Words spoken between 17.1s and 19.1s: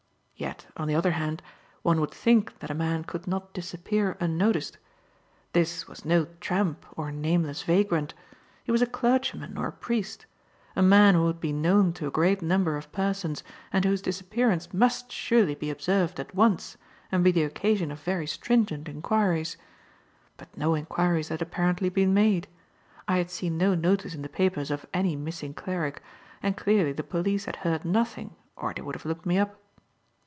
and be the occasion of very stringent